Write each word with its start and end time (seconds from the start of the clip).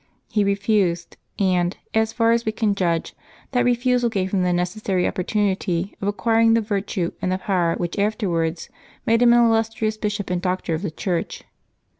He 0.31 0.43
refused, 0.43 1.15
and, 1.37 1.77
as 1.93 2.11
far 2.11 2.31
as 2.31 2.43
we 2.43 2.51
can 2.51 2.73
judge, 2.73 3.13
that 3.51 3.63
refusal 3.63 4.09
gave 4.09 4.31
him 4.33 4.41
the 4.41 4.51
necessary 4.51 5.03
oppor 5.03 5.23
tunity 5.23 5.93
of 6.01 6.07
acquiring 6.07 6.55
the 6.55 6.59
virtue 6.59 7.11
and 7.21 7.31
the 7.31 7.37
power 7.37 7.75
which 7.75 7.99
after 7.99 8.27
wards 8.27 8.67
made 9.05 9.21
him 9.21 9.31
an 9.31 9.45
illustrious 9.45 9.97
Bishop 9.97 10.31
and 10.31 10.41
Doctor 10.41 10.73
of 10.73 10.81
the 10.81 10.89
Church. 10.89 11.43